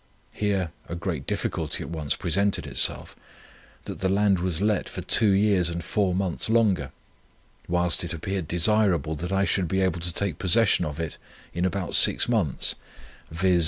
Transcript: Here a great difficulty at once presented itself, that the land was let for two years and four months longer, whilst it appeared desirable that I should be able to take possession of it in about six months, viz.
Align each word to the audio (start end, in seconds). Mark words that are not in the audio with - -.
Here 0.33 0.71
a 0.89 0.95
great 0.95 1.27
difficulty 1.27 1.83
at 1.83 1.91
once 1.91 2.15
presented 2.15 2.65
itself, 2.65 3.15
that 3.85 3.99
the 3.99 4.09
land 4.09 4.39
was 4.39 4.59
let 4.59 4.89
for 4.89 5.01
two 5.01 5.29
years 5.29 5.69
and 5.69 5.83
four 5.83 6.15
months 6.15 6.49
longer, 6.49 6.91
whilst 7.67 8.03
it 8.03 8.11
appeared 8.11 8.47
desirable 8.47 9.13
that 9.17 9.31
I 9.31 9.45
should 9.45 9.67
be 9.67 9.81
able 9.81 9.99
to 9.99 10.11
take 10.11 10.39
possession 10.39 10.85
of 10.85 10.99
it 10.99 11.17
in 11.53 11.65
about 11.65 11.93
six 11.93 12.27
months, 12.27 12.73
viz. 13.29 13.59